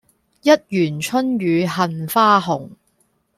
[0.41, 2.71] 一園春雨杏花紅